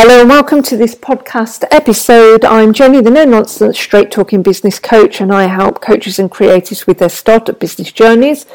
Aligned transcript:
Hello 0.00 0.20
and 0.20 0.28
welcome 0.28 0.62
to 0.62 0.76
this 0.76 0.94
podcast 0.94 1.64
episode. 1.72 2.44
I'm 2.44 2.72
Jenny, 2.72 3.00
the 3.00 3.10
no 3.10 3.24
nonsense, 3.24 3.80
straight 3.80 4.12
talking 4.12 4.42
business 4.42 4.78
coach, 4.78 5.20
and 5.20 5.32
I 5.34 5.46
help 5.46 5.80
coaches 5.80 6.20
and 6.20 6.30
creatives 6.30 6.86
with 6.86 7.00
their 7.00 7.08
startup 7.08 7.58
business 7.58 7.90
journeys, 7.90 8.46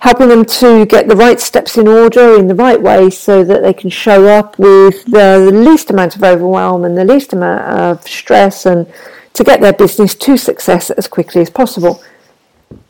helping 0.00 0.28
them 0.28 0.44
to 0.44 0.84
get 0.84 1.08
the 1.08 1.16
right 1.16 1.40
steps 1.40 1.78
in 1.78 1.88
order 1.88 2.38
in 2.38 2.46
the 2.46 2.54
right 2.54 2.78
way 2.78 3.08
so 3.08 3.42
that 3.42 3.62
they 3.62 3.72
can 3.72 3.88
show 3.88 4.26
up 4.26 4.58
with 4.58 5.02
the 5.06 5.38
least 5.50 5.88
amount 5.88 6.14
of 6.14 6.22
overwhelm 6.22 6.84
and 6.84 6.98
the 6.98 7.06
least 7.06 7.32
amount 7.32 7.62
of 7.62 8.06
stress 8.06 8.66
and 8.66 8.86
to 9.32 9.42
get 9.42 9.62
their 9.62 9.72
business 9.72 10.14
to 10.14 10.36
success 10.36 10.90
as 10.90 11.08
quickly 11.08 11.40
as 11.40 11.48
possible. 11.48 12.02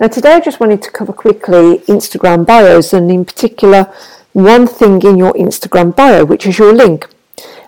Now, 0.00 0.08
today 0.08 0.32
I 0.32 0.40
just 0.40 0.58
wanted 0.58 0.82
to 0.82 0.90
cover 0.90 1.12
quickly 1.12 1.78
Instagram 1.86 2.44
bios 2.44 2.94
and, 2.94 3.12
in 3.12 3.24
particular, 3.24 3.94
one 4.32 4.66
thing 4.66 5.00
in 5.02 5.18
your 5.18 5.34
Instagram 5.34 5.94
bio, 5.94 6.24
which 6.24 6.48
is 6.48 6.58
your 6.58 6.72
link. 6.72 7.06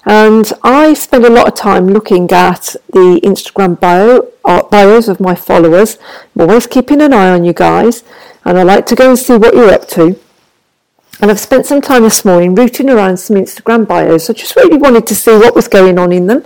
And 0.06 0.52
I 0.62 0.94
spend 0.94 1.24
a 1.24 1.30
lot 1.30 1.48
of 1.48 1.54
time 1.54 1.88
looking 1.88 2.30
at 2.30 2.76
the 2.92 3.20
Instagram 3.24 3.80
bio 3.80 4.28
uh, 4.44 4.62
bios 4.64 5.08
of 5.08 5.20
my 5.20 5.34
followers. 5.34 5.98
I'm 6.34 6.42
always 6.42 6.66
keeping 6.66 7.00
an 7.00 7.14
eye 7.14 7.30
on 7.30 7.44
you 7.44 7.55
guys, 7.55 8.05
and 8.44 8.58
I 8.58 8.62
like 8.62 8.86
to 8.86 8.94
go 8.94 9.10
and 9.10 9.19
see 9.19 9.36
what 9.36 9.55
you're 9.55 9.72
up 9.72 9.88
to. 9.91 10.19
And 11.20 11.30
I've 11.30 11.41
spent 11.41 11.64
some 11.64 11.80
time 11.80 12.02
this 12.02 12.25
morning 12.25 12.55
rooting 12.55 12.91
around 12.91 13.19
some 13.19 13.36
Instagram 13.36 13.86
bios. 13.86 14.28
I 14.28 14.32
just 14.32 14.56
really 14.56 14.77
wanted 14.77 15.06
to 15.06 15.14
see 15.14 15.30
what 15.30 15.55
was 15.55 15.69
going 15.69 15.97
on 15.97 16.12
in 16.12 16.27
them 16.27 16.44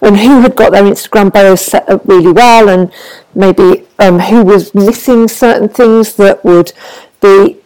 and 0.00 0.16
who 0.16 0.40
had 0.40 0.54
got 0.56 0.72
their 0.72 0.84
Instagram 0.84 1.32
bios 1.32 1.62
set 1.62 1.88
up 1.88 2.06
really 2.06 2.32
well 2.32 2.68
and 2.68 2.92
maybe 3.34 3.86
um, 3.98 4.20
who 4.20 4.44
was 4.44 4.74
missing 4.74 5.26
certain 5.26 5.68
things 5.68 6.14
that 6.16 6.44
would 6.44 6.72
be 7.20 7.56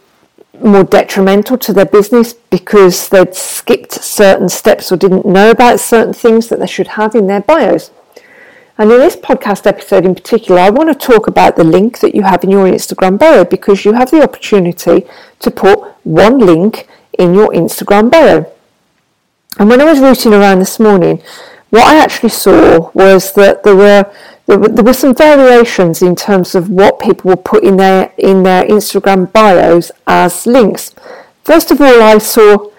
more 0.61 0.85
detrimental 0.85 1.59
to 1.59 1.73
their 1.73 1.87
business 1.87 2.33
because 2.33 3.09
they'd 3.09 3.35
skipped 3.35 3.93
certain 3.93 4.49
steps 4.49 4.91
or 4.91 4.97
didn't 4.97 5.27
know 5.27 5.51
about 5.51 5.81
certain 5.81 6.13
things 6.13 6.49
that 6.49 6.59
they 6.59 6.67
should 6.67 6.89
have 6.89 7.15
in 7.15 7.27
their 7.27 7.41
bios. 7.41 7.91
And 8.77 8.93
in 8.93 8.99
this 8.99 9.17
podcast 9.17 9.67
episode 9.67 10.05
in 10.05 10.15
particular, 10.15 10.61
I 10.61 10.71
want 10.71 10.89
to 10.89 11.07
talk 11.07 11.27
about 11.27 11.57
the 11.57 11.65
link 11.65 11.99
that 11.99 12.15
you 12.15 12.23
have 12.23 12.45
in 12.45 12.51
your 12.51 12.67
Instagram 12.67 13.19
bio 13.19 13.45
because 13.45 13.85
you 13.85 13.93
have 13.95 14.11
the 14.11 14.23
opportunity 14.23 15.05
to 15.41 15.51
put 15.51 15.81
one 16.05 16.39
link 16.39 16.87
in 17.19 17.35
your 17.35 17.49
Instagram 17.49 18.11
bio. 18.11 18.47
And 19.59 19.69
when 19.69 19.81
I 19.81 19.85
was 19.85 19.99
rooting 19.99 20.33
around 20.33 20.61
this 20.61 20.79
morning, 20.79 21.21
what 21.71 21.87
I 21.87 21.97
actually 21.97 22.29
saw 22.29 22.91
was 22.95 23.33
that 23.33 23.65
there 23.65 23.75
were 23.75 24.11
there 24.49 24.59
were, 24.59 24.69
there 24.69 24.85
were 24.85 24.95
some 24.95 25.15
variations 25.15 26.01
in 26.01 26.17
terms 26.17 26.55
of 26.55 26.71
what 26.71 26.99
people 26.99 27.29
were 27.29 27.37
put 27.37 27.63
in 27.63 27.77
their 27.77 28.13
in 28.17 28.43
their 28.43 28.65
Instagram 28.65 29.31
bios 29.31 29.93
as 30.07 30.47
links. 30.47 30.95
First 31.45 31.71
of 31.71 31.81
all, 31.81 32.03
I 32.03 32.17
saw 32.19 32.71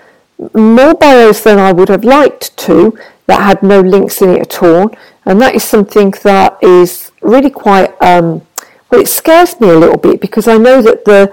more 0.54 0.96
bios 0.96 1.42
than 1.42 1.60
I 1.60 1.72
would 1.72 1.90
have 1.90 2.04
liked 2.04 2.58
to 2.66 2.98
that 3.28 3.42
had 3.42 3.62
no 3.62 3.82
links 3.82 4.22
in 4.22 4.32
it 4.32 4.42
at 4.42 4.64
all, 4.64 4.92
and 5.26 5.40
that 5.42 5.54
is 5.54 5.64
something 5.64 6.12
that 6.24 6.58
is 6.64 7.12
really 7.22 7.52
quite 7.52 7.90
um, 8.02 8.42
well. 8.90 9.02
It 9.02 9.08
scares 9.08 9.60
me 9.62 9.70
a 9.70 9.78
little 9.78 9.98
bit 9.98 10.20
because 10.20 10.48
I 10.48 10.58
know 10.58 10.82
that 10.82 11.06
the 11.06 11.32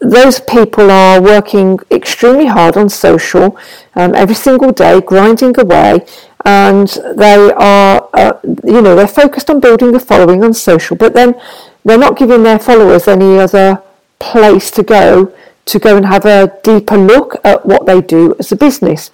those 0.00 0.40
people 0.40 0.90
are 0.90 1.20
working 1.20 1.78
extremely 1.90 2.46
hard 2.46 2.76
on 2.76 2.88
social 2.88 3.56
um, 3.94 4.14
every 4.14 4.34
single 4.34 4.72
day, 4.72 5.00
grinding 5.00 5.58
away, 5.58 6.04
and 6.44 6.88
they 7.16 7.52
are, 7.52 8.08
uh, 8.14 8.32
you 8.64 8.80
know, 8.80 8.96
they're 8.96 9.06
focused 9.06 9.50
on 9.50 9.60
building 9.60 9.94
a 9.94 10.00
following 10.00 10.42
on 10.42 10.54
social, 10.54 10.96
but 10.96 11.12
then 11.12 11.38
they're 11.84 11.98
not 11.98 12.16
giving 12.16 12.42
their 12.42 12.58
followers 12.58 13.08
any 13.08 13.38
other 13.38 13.82
place 14.18 14.70
to 14.70 14.82
go 14.82 15.32
to 15.66 15.78
go 15.78 15.96
and 15.96 16.06
have 16.06 16.24
a 16.24 16.58
deeper 16.64 16.96
look 16.96 17.36
at 17.44 17.64
what 17.64 17.86
they 17.86 18.00
do 18.00 18.34
as 18.38 18.50
a 18.50 18.56
business. 18.56 19.10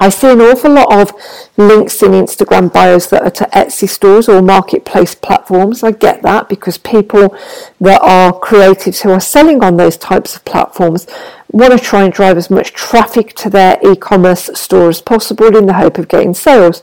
I 0.00 0.10
see 0.10 0.30
an 0.30 0.40
awful 0.40 0.72
lot 0.72 0.92
of 0.92 1.12
links 1.56 2.02
in 2.02 2.12
Instagram 2.12 2.72
bios 2.72 3.08
that 3.08 3.22
are 3.22 3.30
to 3.30 3.44
Etsy 3.46 3.88
stores 3.88 4.28
or 4.28 4.40
marketplace 4.40 5.14
platforms. 5.14 5.82
I 5.82 5.90
get 5.90 6.22
that 6.22 6.48
because 6.48 6.78
people 6.78 7.36
that 7.80 8.00
are 8.02 8.32
creatives 8.32 9.00
who 9.00 9.10
are 9.10 9.20
selling 9.20 9.64
on 9.64 9.76
those 9.76 9.96
types 9.96 10.36
of 10.36 10.44
platforms 10.44 11.06
want 11.50 11.72
to 11.72 11.78
try 11.78 12.04
and 12.04 12.12
drive 12.12 12.36
as 12.36 12.48
much 12.48 12.72
traffic 12.72 13.34
to 13.34 13.50
their 13.50 13.78
e-commerce 13.84 14.50
store 14.54 14.88
as 14.88 15.00
possible 15.00 15.56
in 15.56 15.66
the 15.66 15.74
hope 15.74 15.98
of 15.98 16.08
getting 16.08 16.34
sales. 16.34 16.82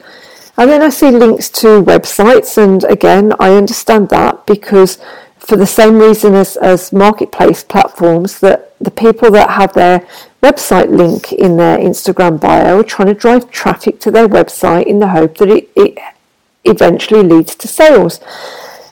And 0.57 0.69
then 0.69 0.81
I 0.81 0.89
see 0.89 1.11
links 1.11 1.49
to 1.49 1.81
websites, 1.81 2.57
and 2.57 2.83
again, 2.85 3.33
I 3.39 3.55
understand 3.55 4.09
that 4.09 4.45
because 4.45 4.97
for 5.45 5.55
the 5.55 5.67
same 5.67 5.99
reason 5.99 6.33
as, 6.33 6.57
as 6.57 6.91
marketplace 6.91 7.63
platforms, 7.63 8.39
that 8.39 8.73
the 8.79 8.91
people 8.91 9.29
that 9.31 9.51
have 9.51 9.73
their 9.73 9.99
website 10.41 10.89
link 10.89 11.31
in 11.31 11.57
their 11.57 11.77
Instagram 11.77 12.41
bio 12.41 12.79
are 12.79 12.83
trying 12.83 13.07
to 13.07 13.13
drive 13.13 13.51
traffic 13.51 13.99
to 13.99 14.11
their 14.11 14.27
website 14.27 14.85
in 14.87 14.99
the 14.99 15.09
hope 15.09 15.37
that 15.37 15.49
it, 15.49 15.69
it 15.75 15.97
eventually 16.63 17.23
leads 17.23 17.55
to 17.55 17.67
sales. 17.67 18.19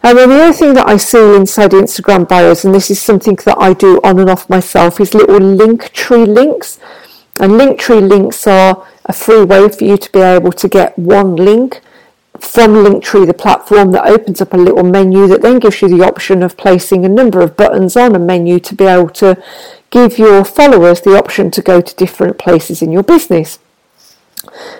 And 0.04 0.18
then 0.18 0.30
the 0.30 0.44
other 0.44 0.54
thing 0.54 0.74
that 0.76 0.88
I 0.88 0.98
see 0.98 1.36
inside 1.36 1.72
Instagram 1.72 2.28
bios, 2.28 2.66
and 2.66 2.76
this 2.76 2.92
is 2.92 3.02
something 3.02 3.36
that 3.46 3.58
I 3.58 3.74
do 3.74 4.00
on 4.04 4.20
and 4.20 4.30
off 4.30 4.50
myself, 4.50 5.00
is 5.00 5.14
little 5.14 5.40
Linktree 5.40 6.28
links. 6.28 6.80
And 7.40 7.54
Linktree 7.54 8.08
links 8.08 8.46
are 8.46 8.86
a 9.06 9.14
free 9.14 9.44
way 9.44 9.70
for 9.70 9.84
you 9.84 9.98
to 9.98 10.12
be 10.12 10.20
able 10.20 10.52
to 10.52 10.68
get 10.68 10.98
one 11.00 11.36
link 11.36 11.82
from 12.44 12.74
Linktree, 12.74 13.26
the 13.26 13.34
platform 13.34 13.92
that 13.92 14.06
opens 14.06 14.42
up 14.42 14.54
a 14.54 14.58
little 14.58 14.84
menu 14.84 15.28
that 15.28 15.42
then 15.42 15.60
gives 15.60 15.82
you 15.82 15.88
the 15.88 16.06
option 16.06 16.44
of 16.44 16.58
placing 16.58 17.06
a 17.06 17.10
number 17.10 17.42
of 17.42 17.58
buttons 17.58 17.96
on 17.96 18.16
a 18.16 18.20
menu 18.20 18.60
to 18.60 18.76
be 18.76 18.86
able 18.86 19.10
to 19.10 19.42
give 19.90 20.18
your 20.18 20.44
followers 20.44 21.02
the 21.02 21.18
option 21.18 21.50
to 21.52 21.62
go 21.62 21.82
to 21.82 21.96
different 21.96 22.38
places 22.38 22.82
in 22.82 22.92
your 22.92 23.04
business. 23.04 23.60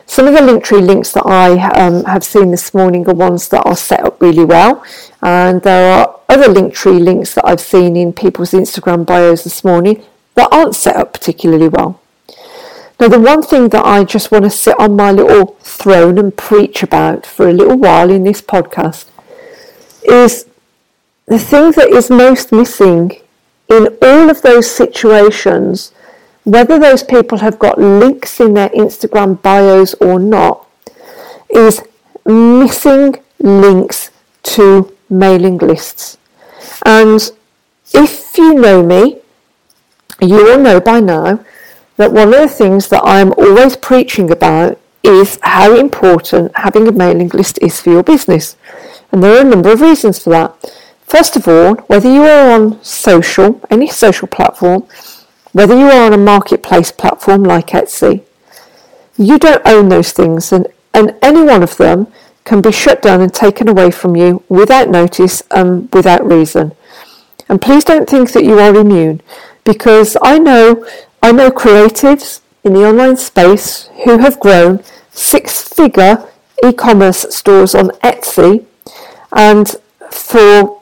Some 0.06 0.28
of 0.28 0.34
the 0.34 0.42
Linktree 0.42 0.86
links 0.86 1.14
that 1.14 1.26
I 1.26 1.54
um, 1.70 2.04
have 2.04 2.24
seen 2.24 2.52
this 2.52 2.74
morning 2.74 3.08
are 3.08 3.14
ones 3.14 3.48
that 3.50 3.66
are 3.66 3.78
set 3.78 4.02
up 4.02 4.22
really 4.22 4.44
well, 4.44 4.84
and 5.22 5.62
there 5.62 6.00
are 6.00 6.20
other 6.28 6.50
Linktree 6.54 7.02
links 7.02 7.34
that 7.36 7.48
I've 7.48 7.62
seen 7.62 7.96
in 7.96 8.14
people's 8.14 8.52
Instagram 8.52 9.06
bios 9.06 9.46
this 9.46 9.64
morning 9.64 10.04
that 10.36 10.52
aren't 10.52 10.76
set 10.76 10.98
up 10.98 11.14
particularly 11.14 11.70
well. 11.70 12.03
Now, 13.04 13.10
the 13.10 13.20
one 13.20 13.44
thing 13.44 13.68
that 13.68 13.86
I 13.86 14.06
just 14.06 14.32
want 14.32 14.46
to 14.46 14.50
sit 14.50 14.80
on 14.80 14.96
my 14.96 15.12
little 15.12 15.58
throne 15.60 16.18
and 16.18 16.34
preach 16.38 16.84
about 16.84 17.26
for 17.26 17.50
a 17.50 17.52
little 17.52 17.78
while 17.78 18.10
in 18.10 18.24
this 18.24 18.42
podcast 18.42 19.08
is 20.04 20.46
the 21.26 21.38
thing 21.38 21.72
that 21.72 21.90
is 21.90 22.10
most 22.10 22.54
missing 22.54 23.20
in 23.68 23.98
all 24.02 24.30
of 24.30 24.42
those 24.42 24.72
situations, 24.72 25.92
whether 26.46 26.80
those 26.80 27.04
people 27.04 27.40
have 27.40 27.60
got 27.60 27.78
links 27.78 28.40
in 28.40 28.54
their 28.54 28.70
Instagram 28.70 29.42
bios 29.42 29.96
or 29.96 30.18
not, 30.18 30.66
is 31.50 31.82
missing 32.26 33.18
links 33.38 34.12
to 34.44 34.96
mailing 35.10 35.58
lists. 35.58 36.18
And 36.86 37.20
if 37.94 38.38
you 38.38 38.54
know 38.54 38.82
me, 38.82 39.18
you 40.22 40.36
will 40.36 40.60
know 40.60 40.80
by 40.80 41.02
now 41.02 41.44
that 41.98 42.12
one 42.12 42.34
of 42.34 42.40
the 42.40 42.48
things 42.48 42.88
that 42.90 43.02
I'm 43.04 43.34
always 43.34 43.76
preaching 43.76 44.32
about 44.32 44.80
is 45.04 45.38
how 45.42 45.76
important 45.76 46.52
having 46.56 46.88
a 46.88 46.92
mailing 46.92 47.30
list 47.30 47.60
is 47.62 47.80
for 47.80 47.92
your 47.92 48.04
business. 48.04 48.56
And 49.12 49.22
there 49.22 49.38
are 49.38 49.42
a 49.46 49.50
number 49.50 49.72
of 49.72 49.82
reasons 49.82 50.20
for 50.20 50.32
that. 50.32 50.74
First 51.06 51.36
of 51.36 51.48
all, 51.48 51.76
whether 51.88 52.12
you 52.12 52.24
are 52.24 52.52
on 52.52 52.84
social, 52.84 53.62
any 53.70 53.88
social 53.88 54.28
platform, 54.28 54.88
whether 55.52 55.78
you 55.78 55.86
are 55.86 56.06
on 56.06 56.14
a 56.14 56.18
marketplace 56.18 56.92
platform 56.92 57.44
like 57.44 57.68
Etsy, 57.68 58.24
you 59.18 59.38
don't 59.38 59.62
own 59.66 59.90
those 59.90 60.12
things 60.12 60.52
and, 60.52 60.68
and 60.94 61.16
any 61.22 61.44
one 61.44 61.62
of 61.62 61.78
them 61.78 62.08
can 62.46 62.62
be 62.62 62.72
shut 62.72 63.02
down 63.02 63.22
and 63.22 63.34
taken 63.34 63.68
away 63.68 63.92
from 63.92 64.16
you 64.16 64.44
without 64.50 64.90
notice 64.90 65.44
and 65.52 65.94
without 65.94 66.26
reason. 66.26 66.74
And 67.48 67.62
please 67.62 67.84
don't 67.84 68.10
think 68.10 68.32
that 68.32 68.44
you 68.44 68.60
are 68.60 68.76
immune 68.76 69.22
because 69.64 70.18
I 70.22 70.40
know 70.40 70.86
I 71.24 71.32
know 71.32 71.52
creatives 71.52 72.42
in 72.66 72.74
the 72.74 72.86
online 72.86 73.16
space 73.16 73.88
who 74.04 74.18
have 74.18 74.42
grown 74.42 74.84
six 75.12 75.62
figure 75.62 76.28
e 76.62 76.74
commerce 76.74 77.26
stores 77.30 77.74
on 77.74 77.92
Etsy 78.04 78.66
and 79.32 79.74
for 80.12 80.82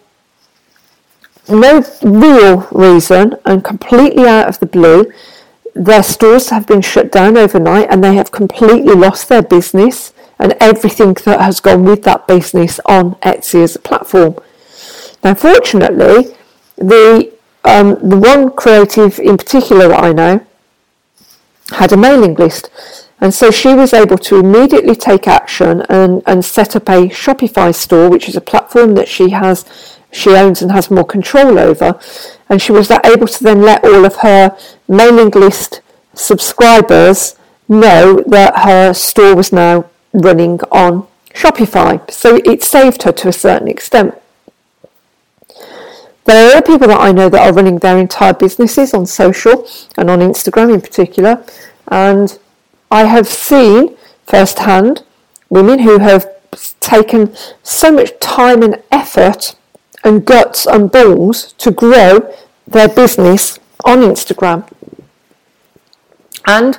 no 1.47 1.85
real 2.01 2.67
reason 2.71 3.35
and 3.45 3.63
completely 3.63 4.25
out 4.25 4.47
of 4.47 4.59
the 4.59 4.65
blue, 4.65 5.13
their 5.75 6.01
stores 6.01 6.49
have 6.49 6.65
been 6.65 6.81
shut 6.81 7.11
down 7.11 7.37
overnight 7.37 7.91
and 7.91 8.03
they 8.03 8.15
have 8.15 8.31
completely 8.31 8.95
lost 8.95 9.29
their 9.29 9.43
business 9.43 10.11
and 10.39 10.55
everything 10.59 11.13
that 11.23 11.39
has 11.39 11.59
gone 11.59 11.83
with 11.83 12.01
that 12.01 12.25
business 12.25 12.79
on 12.87 13.13
Etsy 13.17 13.63
as 13.63 13.75
a 13.75 13.79
platform. 13.79 14.35
Now, 15.23 15.35
fortunately, 15.35 16.35
the 16.77 17.31
um, 17.63 17.97
the 18.07 18.17
one 18.17 18.51
creative 18.51 19.19
in 19.19 19.37
particular 19.37 19.87
that 19.89 20.03
I 20.03 20.13
know 20.13 20.45
had 21.71 21.93
a 21.93 21.97
mailing 21.97 22.35
list, 22.35 22.69
and 23.19 23.33
so 23.33 23.51
she 23.51 23.73
was 23.73 23.93
able 23.93 24.17
to 24.17 24.37
immediately 24.37 24.95
take 24.95 25.27
action 25.27 25.81
and, 25.89 26.23
and 26.25 26.43
set 26.43 26.75
up 26.75 26.89
a 26.89 27.07
Shopify 27.09 27.73
store, 27.73 28.09
which 28.09 28.27
is 28.27 28.35
a 28.35 28.41
platform 28.41 28.95
that 28.95 29.07
she 29.07 29.29
has 29.29 29.65
she 30.11 30.31
owns 30.31 30.61
and 30.61 30.71
has 30.71 30.91
more 30.91 31.05
control 31.05 31.57
over, 31.57 31.99
and 32.49 32.61
she 32.61 32.71
was 32.71 32.91
able 32.91 33.27
to 33.27 33.43
then 33.43 33.61
let 33.61 33.83
all 33.83 34.05
of 34.05 34.17
her 34.17 34.57
mailing 34.87 35.29
list 35.29 35.81
subscribers 36.13 37.35
know 37.69 38.21
that 38.27 38.59
her 38.59 38.93
store 38.93 39.35
was 39.35 39.53
now 39.53 39.89
running 40.13 40.59
on 40.71 41.07
Shopify. 41.33 42.09
So 42.11 42.41
it 42.43 42.61
saved 42.61 43.03
her 43.03 43.11
to 43.13 43.29
a 43.29 43.33
certain 43.33 43.69
extent. 43.69 44.20
There 46.25 46.47
are 46.47 46.57
other 46.57 46.61
people 46.61 46.87
that 46.87 46.99
I 46.99 47.11
know 47.11 47.29
that 47.29 47.47
are 47.47 47.53
running 47.53 47.79
their 47.79 47.97
entire 47.97 48.33
businesses 48.33 48.93
on 48.93 49.05
social 49.05 49.67
and 49.97 50.09
on 50.09 50.19
Instagram 50.19 50.73
in 50.73 50.81
particular, 50.81 51.43
and 51.87 52.37
I 52.91 53.05
have 53.05 53.27
seen 53.27 53.97
firsthand 54.25 55.03
women 55.49 55.79
who 55.79 55.99
have 55.99 56.27
taken 56.79 57.35
so 57.63 57.91
much 57.91 58.17
time 58.19 58.61
and 58.61 58.81
effort 58.91 59.55
and 60.03 60.25
guts 60.25 60.65
and 60.65 60.91
balls 60.91 61.53
to 61.53 61.71
grow 61.71 62.33
their 62.67 62.89
business 62.89 63.59
on 63.85 63.99
Instagram. 63.99 64.67
And 66.45 66.77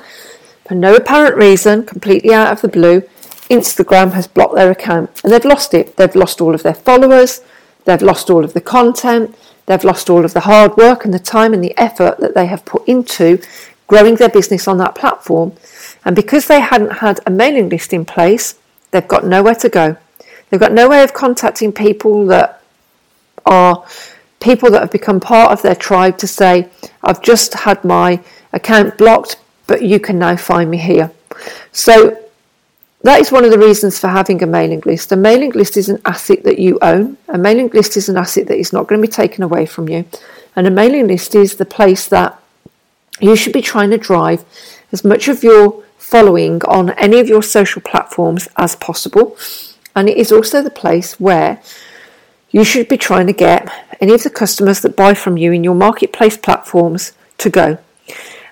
for 0.67 0.75
no 0.75 0.95
apparent 0.95 1.35
reason, 1.35 1.85
completely 1.85 2.33
out 2.33 2.51
of 2.51 2.61
the 2.61 2.67
blue, 2.67 3.01
Instagram 3.49 4.13
has 4.13 4.27
blocked 4.27 4.55
their 4.55 4.71
account 4.71 5.21
and 5.23 5.31
they've 5.31 5.45
lost 5.45 5.73
it. 5.73 5.97
They've 5.97 6.15
lost 6.15 6.41
all 6.41 6.55
of 6.55 6.63
their 6.63 6.73
followers, 6.73 7.41
they've 7.85 8.01
lost 8.01 8.29
all 8.29 8.43
of 8.43 8.53
the 8.53 8.61
content, 8.61 9.35
they've 9.65 9.83
lost 9.83 10.09
all 10.09 10.25
of 10.25 10.33
the 10.33 10.41
hard 10.41 10.75
work 10.77 11.05
and 11.05 11.13
the 11.13 11.19
time 11.19 11.53
and 11.53 11.63
the 11.63 11.77
effort 11.77 12.19
that 12.19 12.33
they 12.33 12.45
have 12.47 12.65
put 12.65 12.87
into 12.87 13.41
growing 13.87 14.15
their 14.15 14.29
business 14.29 14.67
on 14.67 14.77
that 14.77 14.95
platform. 14.95 15.53
And 16.05 16.15
because 16.15 16.47
they 16.47 16.59
hadn't 16.59 16.93
had 16.93 17.19
a 17.25 17.31
mailing 17.31 17.69
list 17.69 17.93
in 17.93 18.05
place, 18.05 18.55
they've 18.91 19.07
got 19.07 19.25
nowhere 19.25 19.55
to 19.55 19.69
go. 19.69 19.97
They've 20.49 20.59
got 20.59 20.73
no 20.73 20.89
way 20.89 21.03
of 21.03 21.13
contacting 21.13 21.71
people 21.71 22.25
that 22.27 22.61
are 23.45 23.85
people 24.39 24.69
that 24.71 24.81
have 24.81 24.91
become 24.91 25.19
part 25.19 25.51
of 25.51 25.61
their 25.61 25.75
tribe 25.75 26.17
to 26.17 26.27
say, 26.27 26.69
I've 27.01 27.21
just 27.21 27.53
had 27.53 27.83
my 27.83 28.21
account 28.51 28.97
blocked 28.97 29.37
but 29.67 29.81
you 29.81 29.99
can 29.99 30.19
now 30.19 30.35
find 30.35 30.69
me 30.69 30.77
here. 30.77 31.11
So 31.71 32.17
that 33.03 33.19
is 33.19 33.31
one 33.31 33.43
of 33.43 33.51
the 33.51 33.59
reasons 33.59 33.99
for 33.99 34.07
having 34.07 34.41
a 34.41 34.47
mailing 34.47 34.81
list. 34.85 35.11
A 35.11 35.15
mailing 35.15 35.51
list 35.51 35.77
is 35.77 35.89
an 35.89 36.01
asset 36.05 36.43
that 36.43 36.57
you 36.57 36.79
own. 36.81 37.17
A 37.27 37.37
mailing 37.37 37.67
list 37.69 37.97
is 37.97 38.09
an 38.09 38.17
asset 38.17 38.47
that 38.47 38.57
is 38.57 38.71
not 38.71 38.87
going 38.87 39.01
to 39.01 39.07
be 39.07 39.11
taken 39.11 39.43
away 39.43 39.65
from 39.65 39.89
you. 39.89 40.05
And 40.55 40.67
a 40.67 40.71
mailing 40.71 41.07
list 41.07 41.35
is 41.35 41.55
the 41.55 41.65
place 41.65 42.07
that 42.07 42.39
you 43.19 43.35
should 43.35 43.53
be 43.53 43.61
trying 43.61 43.89
to 43.91 43.97
drive 43.97 44.45
as 44.91 45.03
much 45.03 45.27
of 45.27 45.43
your 45.43 45.83
following 45.97 46.63
on 46.63 46.91
any 46.91 47.19
of 47.19 47.27
your 47.27 47.43
social 47.43 47.81
platforms 47.81 48.47
as 48.55 48.75
possible. 48.75 49.37
And 49.95 50.07
it 50.07 50.17
is 50.17 50.31
also 50.31 50.61
the 50.61 50.69
place 50.69 51.19
where 51.19 51.61
you 52.51 52.63
should 52.63 52.87
be 52.87 52.97
trying 52.97 53.27
to 53.27 53.33
get 53.33 53.69
any 53.99 54.13
of 54.13 54.23
the 54.23 54.29
customers 54.29 54.81
that 54.81 54.95
buy 54.95 55.13
from 55.13 55.37
you 55.37 55.51
in 55.51 55.63
your 55.63 55.75
marketplace 55.75 56.37
platforms 56.37 57.13
to 57.39 57.49
go. 57.49 57.79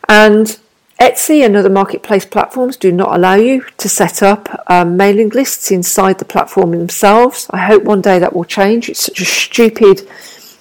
And 0.09 0.59
Etsy 1.01 1.43
and 1.43 1.55
other 1.55 1.67
marketplace 1.67 2.27
platforms 2.27 2.77
do 2.77 2.91
not 2.91 3.15
allow 3.15 3.33
you 3.33 3.65
to 3.77 3.89
set 3.89 4.21
up 4.21 4.47
um, 4.67 4.97
mailing 4.97 5.29
lists 5.29 5.71
inside 5.71 6.19
the 6.19 6.25
platform 6.25 6.73
themselves. 6.73 7.47
I 7.49 7.57
hope 7.57 7.81
one 7.81 8.01
day 8.01 8.19
that 8.19 8.35
will 8.35 8.45
change. 8.45 8.87
It's 8.87 9.05
such 9.05 9.19
a 9.19 9.25
stupid 9.25 10.07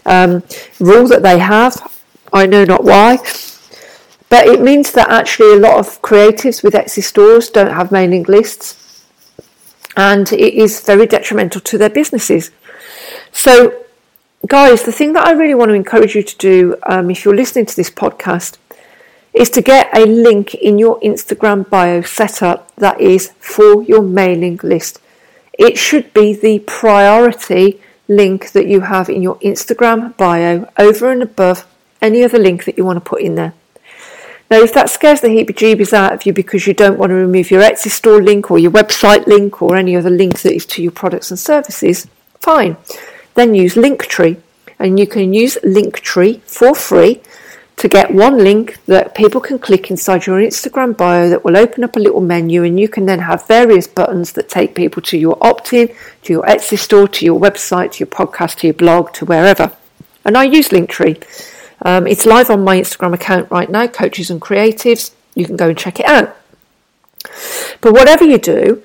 um, 0.07 0.43
rule 0.79 1.07
that 1.09 1.23
they 1.23 1.39
have. 1.39 1.95
I 2.33 2.47
know 2.47 2.65
not 2.65 2.85
why. 2.85 3.19
But 4.31 4.47
it 4.47 4.63
means 4.63 4.93
that 4.93 5.11
actually 5.11 5.59
a 5.59 5.61
lot 5.61 5.79
of 5.79 6.01
creatives 6.01 6.63
with 6.65 6.73
Etsy 6.73 7.03
stores 7.03 7.51
don't 7.51 7.75
have 7.75 7.93
mailing 7.93 8.23
lists 8.23 9.05
and 9.95 10.33
it 10.33 10.55
is 10.55 10.81
very 10.81 11.05
detrimental 11.07 11.61
to 11.61 11.77
their 11.77 11.91
businesses. 11.91 12.51
So, 13.31 13.85
guys, 14.47 14.85
the 14.85 14.93
thing 14.93 15.13
that 15.13 15.27
I 15.27 15.33
really 15.33 15.55
want 15.55 15.69
to 15.69 15.75
encourage 15.75 16.15
you 16.15 16.23
to 16.23 16.37
do 16.39 16.77
um, 16.87 17.11
if 17.11 17.27
you're 17.27 17.37
listening 17.37 17.67
to 17.67 17.77
this 17.77 17.91
podcast 17.91 18.57
is 19.33 19.51
to 19.51 19.63
get 19.63 19.97
a 19.97 20.05
link 20.07 20.55
in 20.55 20.79
your 20.79 20.99
Instagram 21.01 21.69
bio 21.69 22.03
set 22.03 22.43
up 22.43 22.75
that 22.77 23.01
is 23.01 23.33
for 23.39 23.83
your 23.83 24.03
mailing 24.03 24.59
list. 24.63 25.01
It 25.59 25.79
should 25.79 26.13
be 26.13 26.35
the 26.35 26.61
priority 26.61 27.81
link 28.09 28.53
that 28.53 28.67
you 28.67 28.81
have 28.81 29.09
in 29.09 29.23
your 29.23 29.39
Instagram 29.39 30.17
bio 30.17 30.69
over 30.79 31.13
and 31.13 31.23
above 31.23 31.67
any 32.03 32.25
other 32.25 32.39
link 32.39 32.65
that 32.65 32.77
you 32.77 32.85
want 32.85 32.97
to 32.97 33.09
put 33.09 33.23
in 33.23 33.37
there. 33.37 33.55
Now, 34.51 34.59
if 34.63 34.75
that 34.75 34.91
scares 34.91 35.21
the 35.21 35.29
heebie 35.29 35.55
jeebies 35.55 35.93
out 35.93 36.13
of 36.13 36.27
you 36.27 36.33
because 36.33 36.67
you 36.67 36.75
don't 36.75 36.99
want 36.99 37.11
to 37.11 37.15
remove 37.15 37.53
your 37.53 37.63
Etsy 37.63 37.89
store 37.89 38.21
link 38.21 38.51
or 38.51 38.59
your 38.59 38.73
website 38.73 39.29
link 39.29 39.63
or 39.63 39.77
any 39.77 39.95
other 39.95 40.11
link 40.11 40.41
that 40.41 40.53
is 40.53 40.67
to 40.67 40.83
your 40.83 40.91
products 40.91 41.31
and 41.31 41.39
services, 41.39 42.09
fine. 42.41 42.77
Then 43.35 43.55
use 43.55 43.77
Linktree. 43.77 44.41
And 44.81 44.99
you 44.99 45.07
can 45.07 45.33
use 45.35 45.57
Linktree 45.63 46.41
for 46.43 46.75
free 46.75 47.21
to 47.81 47.89
get 47.89 48.13
one 48.13 48.37
link 48.37 48.77
that 48.85 49.15
people 49.15 49.41
can 49.41 49.59
click 49.59 49.91
inside 49.91 50.27
your 50.27 50.39
Instagram 50.39 50.95
bio 50.95 51.31
that 51.31 51.43
will 51.43 51.57
open 51.57 51.83
up 51.83 51.97
a 51.97 51.99
little 51.99 52.21
menu 52.21 52.63
and 52.63 52.79
you 52.79 52.87
can 52.87 53.07
then 53.07 53.21
have 53.21 53.47
various 53.47 53.87
buttons 53.87 54.33
that 54.33 54.51
take 54.51 54.75
people 54.75 55.01
to 55.01 55.17
your 55.17 55.39
opt-in, 55.41 55.89
to 56.23 56.33
your 56.35 56.43
Etsy 56.43 56.79
store, 56.79 57.09
to 57.09 57.25
your 57.25 57.41
website, 57.41 57.93
to 57.93 58.01
your 58.01 58.07
podcast, 58.07 58.57
to 58.57 58.67
your 58.67 58.75
blog, 58.75 59.15
to 59.15 59.25
wherever. 59.25 59.75
And 60.27 60.37
I 60.37 60.45
use 60.45 60.69
Linktree. 60.69 61.25
Um, 61.81 62.07
it's 62.07 62.27
live 62.27 62.51
on 62.51 62.63
my 62.63 62.79
Instagram 62.79 63.15
account 63.15 63.51
right 63.51 63.71
now, 63.71 63.87
Coaches 63.87 64.29
and 64.29 64.43
Creatives. 64.43 65.13
You 65.35 65.47
can 65.47 65.57
go 65.57 65.71
and 65.71 65.79
check 65.79 65.99
it 65.99 66.05
out. 66.05 66.37
But 67.81 67.95
whatever 67.95 68.27
you 68.27 68.37
do, 68.37 68.83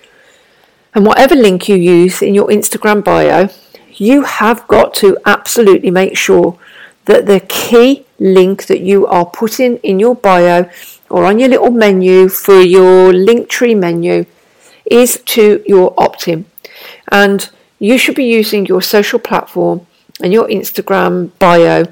and 0.94 1.06
whatever 1.06 1.36
link 1.36 1.68
you 1.68 1.76
use 1.76 2.22
in 2.22 2.34
your 2.34 2.48
Instagram 2.48 3.04
bio, 3.04 3.50
you 3.92 4.24
have 4.24 4.66
got 4.70 4.94
to 4.94 5.18
absolutely 5.26 5.92
make 5.92 6.16
sure 6.16 6.58
that 7.06 7.26
the 7.26 7.40
key 7.42 8.06
link 8.20 8.66
that 8.68 8.82
you 8.82 9.06
are 9.08 9.26
putting 9.26 9.78
in 9.78 10.00
your 10.00 10.16
bio 10.16 10.70
or 11.10 11.26
on 11.26 11.40
your 11.40 11.50
little 11.50 11.72
menu 11.72 12.28
for 12.30 12.62
your 12.62 13.12
Linktree 13.14 13.78
menu 13.78 14.26
is 14.86 15.22
to 15.26 15.64
your 15.66 15.94
opt 15.98 16.28
in. 16.28 16.46
And 17.12 17.50
you 17.80 17.98
should 17.98 18.16
be 18.16 18.26
using 18.26 18.66
your 18.66 18.82
social 18.82 19.20
platform 19.20 19.86
and 20.22 20.32
your 20.32 20.48
Instagram 20.48 21.32
bio 21.40 21.86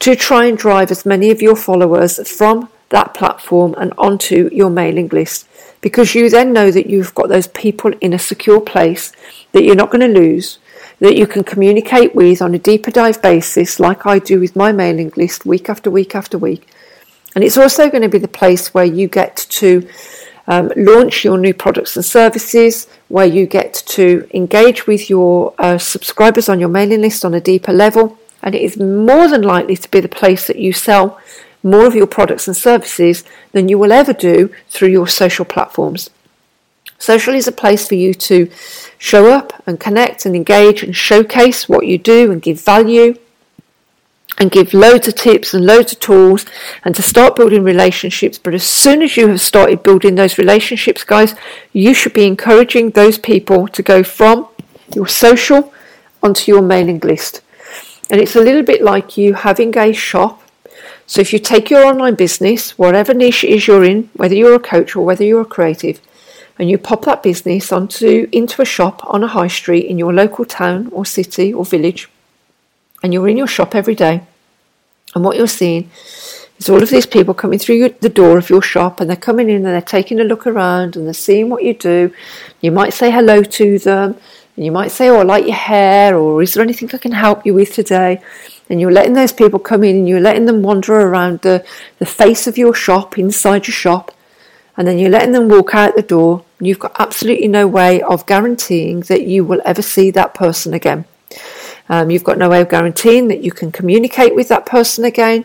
to 0.00 0.16
try 0.16 0.46
and 0.46 0.58
drive 0.58 0.90
as 0.90 1.06
many 1.06 1.30
of 1.30 1.40
your 1.40 1.56
followers 1.56 2.28
from 2.28 2.68
that 2.90 3.14
platform 3.14 3.74
and 3.78 3.92
onto 3.98 4.48
your 4.52 4.70
mailing 4.70 5.08
list 5.08 5.46
because 5.80 6.14
you 6.14 6.28
then 6.28 6.52
know 6.52 6.70
that 6.70 6.88
you've 6.88 7.14
got 7.14 7.28
those 7.28 7.46
people 7.48 7.92
in 8.00 8.12
a 8.12 8.18
secure 8.18 8.60
place 8.60 9.12
that 9.52 9.62
you're 9.62 9.76
not 9.76 9.90
going 9.90 10.00
to 10.12 10.20
lose 10.20 10.58
that 11.00 11.16
you 11.16 11.26
can 11.26 11.44
communicate 11.44 12.14
with 12.14 12.42
on 12.42 12.54
a 12.54 12.58
deeper 12.58 12.90
dive 12.90 13.22
basis, 13.22 13.78
like 13.78 14.06
I 14.06 14.18
do 14.18 14.40
with 14.40 14.56
my 14.56 14.72
mailing 14.72 15.12
list 15.16 15.46
week 15.46 15.68
after 15.68 15.90
week 15.90 16.14
after 16.14 16.38
week. 16.38 16.66
And 17.34 17.44
it's 17.44 17.56
also 17.56 17.88
going 17.88 18.02
to 18.02 18.08
be 18.08 18.18
the 18.18 18.28
place 18.28 18.74
where 18.74 18.84
you 18.84 19.06
get 19.06 19.36
to 19.50 19.88
um, 20.48 20.72
launch 20.76 21.24
your 21.24 21.38
new 21.38 21.54
products 21.54 21.94
and 21.94 22.04
services, 22.04 22.88
where 23.08 23.26
you 23.26 23.46
get 23.46 23.74
to 23.74 24.28
engage 24.34 24.86
with 24.86 25.08
your 25.08 25.54
uh, 25.58 25.78
subscribers 25.78 26.48
on 26.48 26.58
your 26.58 26.70
mailing 26.70 27.02
list 27.02 27.24
on 27.24 27.34
a 27.34 27.40
deeper 27.40 27.72
level. 27.72 28.18
And 28.42 28.54
it 28.54 28.62
is 28.62 28.76
more 28.76 29.28
than 29.28 29.42
likely 29.42 29.76
to 29.76 29.90
be 29.90 30.00
the 30.00 30.08
place 30.08 30.46
that 30.46 30.56
you 30.56 30.72
sell 30.72 31.20
more 31.62 31.86
of 31.86 31.94
your 31.94 32.06
products 32.06 32.46
and 32.46 32.56
services 32.56 33.24
than 33.52 33.68
you 33.68 33.78
will 33.78 33.92
ever 33.92 34.12
do 34.12 34.52
through 34.68 34.88
your 34.88 35.08
social 35.08 35.44
platforms. 35.44 36.08
Social 36.98 37.34
is 37.34 37.46
a 37.46 37.52
place 37.52 37.86
for 37.86 37.94
you 37.94 38.14
to 38.14 38.50
show 38.98 39.30
up 39.30 39.62
and 39.66 39.80
connect 39.80 40.26
and 40.26 40.34
engage 40.34 40.82
and 40.82 40.94
showcase 40.94 41.68
what 41.68 41.86
you 41.86 41.96
do 41.98 42.30
and 42.30 42.42
give 42.42 42.60
value 42.60 43.16
and 44.38 44.50
give 44.50 44.72
loads 44.72 45.08
of 45.08 45.14
tips 45.14 45.52
and 45.52 45.64
loads 45.64 45.92
of 45.92 46.00
tools 46.00 46.46
and 46.84 46.94
to 46.94 47.02
start 47.02 47.36
building 47.36 47.64
relationships. 47.64 48.38
But 48.38 48.54
as 48.54 48.62
soon 48.62 49.02
as 49.02 49.16
you 49.16 49.28
have 49.28 49.40
started 49.40 49.82
building 49.82 50.14
those 50.14 50.38
relationships, 50.38 51.04
guys, 51.04 51.34
you 51.72 51.94
should 51.94 52.12
be 52.12 52.26
encouraging 52.26 52.90
those 52.90 53.18
people 53.18 53.68
to 53.68 53.82
go 53.82 54.02
from 54.02 54.48
your 54.94 55.08
social 55.08 55.72
onto 56.22 56.50
your 56.50 56.62
mailing 56.62 57.00
list. 57.00 57.40
And 58.10 58.20
it's 58.20 58.36
a 58.36 58.40
little 58.40 58.62
bit 58.62 58.82
like 58.82 59.16
you 59.16 59.34
having 59.34 59.76
a 59.76 59.92
shop. 59.92 60.42
So 61.06 61.20
if 61.20 61.32
you 61.32 61.38
take 61.38 61.70
your 61.70 61.84
online 61.84 62.14
business, 62.14 62.78
whatever 62.78 63.14
niche 63.14 63.44
it 63.44 63.50
is 63.50 63.66
you're 63.66 63.84
in, 63.84 64.10
whether 64.14 64.34
you're 64.34 64.54
a 64.54 64.60
coach 64.60 64.94
or 64.94 65.04
whether 65.04 65.24
you're 65.24 65.42
a 65.42 65.46
creative, 65.46 66.00
and 66.58 66.68
you 66.68 66.78
pop 66.78 67.04
that 67.04 67.22
business 67.22 67.72
onto 67.72 68.28
into 68.32 68.60
a 68.62 68.64
shop 68.64 69.02
on 69.06 69.22
a 69.22 69.28
high 69.28 69.48
street 69.48 69.86
in 69.86 69.98
your 69.98 70.12
local 70.12 70.44
town 70.44 70.88
or 70.92 71.04
city 71.04 71.52
or 71.52 71.64
village 71.64 72.08
and 73.02 73.12
you're 73.12 73.28
in 73.28 73.36
your 73.36 73.46
shop 73.46 73.74
every 73.74 73.94
day 73.94 74.22
and 75.14 75.24
what 75.24 75.36
you're 75.36 75.46
seeing 75.46 75.90
is 76.58 76.68
all 76.68 76.82
of 76.82 76.90
these 76.90 77.06
people 77.06 77.34
coming 77.34 77.58
through 77.58 77.88
the 78.00 78.08
door 78.08 78.36
of 78.36 78.50
your 78.50 78.62
shop 78.62 79.00
and 79.00 79.08
they're 79.08 79.16
coming 79.16 79.48
in 79.48 79.56
and 79.56 79.66
they're 79.66 79.80
taking 79.80 80.20
a 80.20 80.24
look 80.24 80.46
around 80.46 80.96
and 80.96 81.06
they're 81.06 81.14
seeing 81.14 81.48
what 81.48 81.64
you 81.64 81.72
do. 81.72 82.12
You 82.60 82.72
might 82.72 82.92
say 82.92 83.10
hello 83.10 83.42
to 83.42 83.78
them 83.78 84.16
and 84.56 84.64
you 84.64 84.72
might 84.72 84.90
say, 84.90 85.08
Oh, 85.08 85.20
I 85.20 85.22
like 85.22 85.46
your 85.46 85.54
hair, 85.54 86.16
or 86.16 86.42
is 86.42 86.54
there 86.54 86.64
anything 86.64 86.90
I 86.92 86.98
can 86.98 87.12
help 87.12 87.46
you 87.46 87.54
with 87.54 87.72
today? 87.72 88.20
And 88.68 88.80
you're 88.80 88.92
letting 88.92 89.14
those 89.14 89.32
people 89.32 89.60
come 89.60 89.84
in 89.84 89.96
and 89.96 90.08
you're 90.08 90.20
letting 90.20 90.46
them 90.46 90.62
wander 90.62 90.94
around 90.94 91.40
the, 91.40 91.64
the 92.00 92.06
face 92.06 92.46
of 92.46 92.58
your 92.58 92.74
shop, 92.74 93.16
inside 93.16 93.68
your 93.68 93.74
shop, 93.74 94.10
and 94.78 94.86
then 94.86 94.96
you're 94.96 95.10
letting 95.10 95.32
them 95.32 95.48
walk 95.48 95.74
out 95.74 95.96
the 95.96 96.02
door. 96.02 96.44
You've 96.60 96.78
got 96.78 96.96
absolutely 97.00 97.48
no 97.48 97.66
way 97.66 98.00
of 98.00 98.24
guaranteeing 98.26 99.00
that 99.00 99.26
you 99.26 99.44
will 99.44 99.60
ever 99.64 99.82
see 99.82 100.12
that 100.12 100.34
person 100.34 100.72
again. 100.72 101.04
Um, 101.88 102.10
you've 102.10 102.24
got 102.24 102.38
no 102.38 102.48
way 102.48 102.60
of 102.60 102.68
guaranteeing 102.68 103.26
that 103.28 103.42
you 103.42 103.50
can 103.50 103.72
communicate 103.72 104.36
with 104.36 104.48
that 104.48 104.66
person 104.66 105.04
again. 105.04 105.44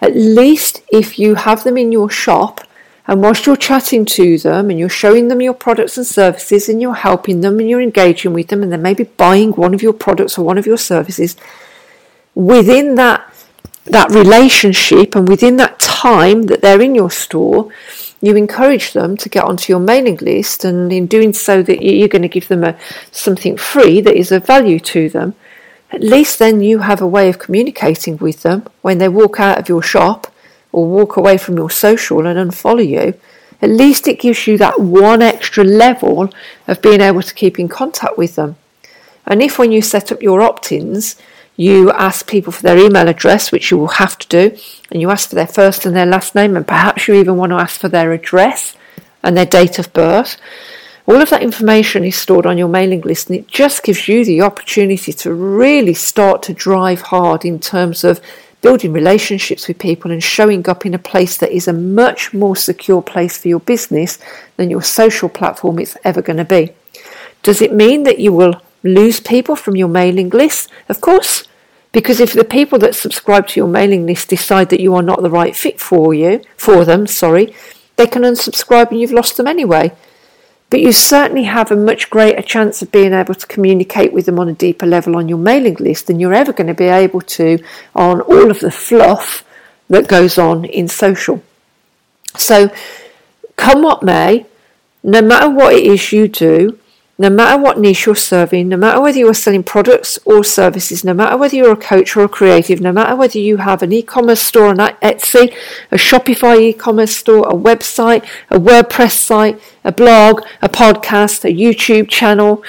At 0.00 0.16
least 0.16 0.82
if 0.90 1.18
you 1.18 1.34
have 1.34 1.62
them 1.62 1.76
in 1.76 1.92
your 1.92 2.08
shop 2.08 2.66
and 3.06 3.20
whilst 3.20 3.44
you're 3.44 3.56
chatting 3.56 4.06
to 4.06 4.38
them 4.38 4.70
and 4.70 4.78
you're 4.78 4.88
showing 4.88 5.28
them 5.28 5.42
your 5.42 5.52
products 5.52 5.98
and 5.98 6.06
services 6.06 6.68
and 6.68 6.80
you're 6.80 6.94
helping 6.94 7.42
them 7.42 7.58
and 7.58 7.68
you're 7.68 7.82
engaging 7.82 8.32
with 8.32 8.48
them 8.48 8.62
and 8.62 8.72
they're 8.72 8.78
maybe 8.78 9.04
buying 9.04 9.50
one 9.52 9.74
of 9.74 9.82
your 9.82 9.92
products 9.92 10.38
or 10.38 10.44
one 10.44 10.56
of 10.56 10.66
your 10.66 10.78
services, 10.78 11.36
within 12.34 12.94
that 12.94 13.26
that 13.84 14.10
relationship 14.10 15.16
and 15.16 15.28
within 15.28 15.56
that 15.56 15.78
time 15.80 16.42
that 16.44 16.62
they're 16.62 16.80
in 16.80 16.94
your 16.94 17.10
store, 17.10 17.70
you 18.20 18.36
encourage 18.36 18.92
them 18.92 19.16
to 19.16 19.28
get 19.28 19.44
onto 19.44 19.72
your 19.72 19.80
mailing 19.80 20.16
list 20.16 20.64
and 20.64 20.92
in 20.92 21.06
doing 21.06 21.32
so 21.32 21.62
that 21.62 21.82
you're 21.82 22.08
going 22.08 22.22
to 22.22 22.28
give 22.28 22.48
them 22.48 22.64
a, 22.64 22.78
something 23.10 23.56
free 23.56 24.00
that 24.00 24.16
is 24.16 24.30
of 24.30 24.46
value 24.46 24.78
to 24.80 25.08
them. 25.08 25.34
At 25.90 26.02
least 26.02 26.38
then 26.38 26.60
you 26.60 26.80
have 26.80 27.00
a 27.00 27.06
way 27.06 27.28
of 27.28 27.38
communicating 27.38 28.16
with 28.18 28.42
them 28.42 28.66
when 28.82 28.98
they 28.98 29.08
walk 29.08 29.40
out 29.40 29.58
of 29.58 29.68
your 29.68 29.82
shop 29.82 30.32
or 30.72 30.86
walk 30.86 31.16
away 31.16 31.36
from 31.36 31.56
your 31.56 31.70
social 31.70 32.26
and 32.26 32.38
unfollow 32.38 32.86
you, 32.86 33.14
at 33.62 33.70
least 33.70 34.08
it 34.08 34.20
gives 34.20 34.46
you 34.46 34.56
that 34.58 34.80
one 34.80 35.20
extra 35.20 35.64
level 35.64 36.32
of 36.66 36.80
being 36.80 37.00
able 37.00 37.22
to 37.22 37.34
keep 37.34 37.58
in 37.58 37.68
contact 37.68 38.16
with 38.16 38.36
them. 38.36 38.56
And 39.26 39.42
if 39.42 39.58
when 39.58 39.72
you 39.72 39.82
set 39.82 40.10
up 40.12 40.22
your 40.22 40.40
opt 40.40 40.72
ins, 40.72 41.16
you 41.60 41.90
ask 41.90 42.26
people 42.26 42.50
for 42.50 42.62
their 42.62 42.78
email 42.78 43.06
address, 43.06 43.52
which 43.52 43.70
you 43.70 43.76
will 43.76 43.88
have 43.88 44.16
to 44.16 44.26
do, 44.28 44.56
and 44.90 44.98
you 44.98 45.10
ask 45.10 45.28
for 45.28 45.34
their 45.34 45.46
first 45.46 45.84
and 45.84 45.94
their 45.94 46.06
last 46.06 46.34
name, 46.34 46.56
and 46.56 46.66
perhaps 46.66 47.06
you 47.06 47.12
even 47.12 47.36
want 47.36 47.50
to 47.50 47.56
ask 47.56 47.78
for 47.78 47.88
their 47.88 48.12
address 48.12 48.74
and 49.22 49.36
their 49.36 49.44
date 49.44 49.78
of 49.78 49.92
birth. 49.92 50.38
All 51.04 51.20
of 51.20 51.28
that 51.28 51.42
information 51.42 52.02
is 52.02 52.16
stored 52.16 52.46
on 52.46 52.56
your 52.56 52.66
mailing 52.66 53.02
list, 53.02 53.28
and 53.28 53.38
it 53.38 53.46
just 53.46 53.82
gives 53.82 54.08
you 54.08 54.24
the 54.24 54.40
opportunity 54.40 55.12
to 55.12 55.34
really 55.34 55.92
start 55.92 56.42
to 56.44 56.54
drive 56.54 57.02
hard 57.02 57.44
in 57.44 57.58
terms 57.60 58.04
of 58.04 58.22
building 58.62 58.94
relationships 58.94 59.68
with 59.68 59.78
people 59.78 60.10
and 60.10 60.24
showing 60.24 60.66
up 60.66 60.86
in 60.86 60.94
a 60.94 60.98
place 60.98 61.36
that 61.36 61.52
is 61.52 61.68
a 61.68 61.74
much 61.74 62.32
more 62.32 62.56
secure 62.56 63.02
place 63.02 63.36
for 63.36 63.48
your 63.48 63.60
business 63.60 64.18
than 64.56 64.70
your 64.70 64.82
social 64.82 65.28
platform 65.28 65.78
is 65.78 65.94
ever 66.04 66.22
going 66.22 66.38
to 66.38 66.44
be. 66.46 66.72
Does 67.42 67.60
it 67.60 67.74
mean 67.74 68.04
that 68.04 68.18
you 68.18 68.32
will 68.32 68.62
lose 68.82 69.20
people 69.20 69.56
from 69.56 69.76
your 69.76 69.88
mailing 69.88 70.30
list? 70.30 70.70
Of 70.88 71.02
course. 71.02 71.46
Because 71.92 72.20
if 72.20 72.32
the 72.32 72.44
people 72.44 72.78
that 72.78 72.94
subscribe 72.94 73.48
to 73.48 73.60
your 73.60 73.68
mailing 73.68 74.06
list 74.06 74.28
decide 74.28 74.70
that 74.70 74.80
you 74.80 74.94
are 74.94 75.02
not 75.02 75.22
the 75.22 75.30
right 75.30 75.56
fit 75.56 75.80
for 75.80 76.14
you, 76.14 76.42
for 76.56 76.84
them, 76.84 77.06
sorry, 77.06 77.54
they 77.96 78.06
can 78.06 78.22
unsubscribe 78.22 78.90
and 78.90 79.00
you've 79.00 79.12
lost 79.12 79.36
them 79.36 79.46
anyway 79.46 79.92
but 80.70 80.80
you 80.80 80.92
certainly 80.92 81.42
have 81.42 81.72
a 81.72 81.76
much 81.76 82.08
greater 82.10 82.42
chance 82.42 82.80
of 82.80 82.92
being 82.92 83.12
able 83.12 83.34
to 83.34 83.46
communicate 83.48 84.12
with 84.12 84.26
them 84.26 84.38
on 84.38 84.48
a 84.48 84.54
deeper 84.54 84.86
level 84.86 85.16
on 85.16 85.28
your 85.28 85.36
mailing 85.36 85.74
list 85.74 86.06
than 86.06 86.20
you're 86.20 86.32
ever 86.32 86.52
going 86.52 86.68
to 86.68 86.74
be 86.74 86.84
able 86.84 87.20
to 87.20 87.58
on 87.94 88.20
all 88.20 88.50
of 88.50 88.60
the 88.60 88.70
fluff 88.70 89.44
that 89.88 90.06
goes 90.06 90.38
on 90.38 90.64
in 90.64 90.86
social. 90.86 91.42
So, 92.36 92.72
come 93.56 93.82
what 93.82 94.04
may, 94.04 94.46
no 95.02 95.20
matter 95.20 95.50
what 95.50 95.74
it 95.74 95.84
is 95.84 96.12
you 96.12 96.28
do, 96.28 96.78
no 97.20 97.28
matter 97.28 97.60
what 97.62 97.78
niche 97.78 98.06
you're 98.06 98.14
serving, 98.14 98.66
no 98.66 98.78
matter 98.78 98.98
whether 98.98 99.18
you're 99.18 99.34
selling 99.34 99.62
products 99.62 100.18
or 100.24 100.42
services, 100.42 101.04
no 101.04 101.12
matter 101.12 101.36
whether 101.36 101.54
you're 101.54 101.72
a 101.72 101.76
coach 101.76 102.16
or 102.16 102.24
a 102.24 102.28
creative, 102.30 102.80
no 102.80 102.92
matter 102.92 103.14
whether 103.14 103.38
you 103.38 103.58
have 103.58 103.82
an 103.82 103.92
e-commerce 103.92 104.40
store 104.40 104.68
on 104.68 104.78
Etsy, 104.78 105.54
a 105.90 105.96
Shopify 105.96 106.58
e-commerce 106.58 107.14
store, 107.14 107.46
a 107.46 107.52
website, 107.52 108.26
a 108.48 108.58
WordPress 108.58 109.12
site, 109.12 109.60
a 109.84 109.92
blog, 109.92 110.40
a 110.62 110.68
podcast, 110.70 111.44
a 111.44 111.52
YouTube 111.52 112.08
channel, 112.08 112.64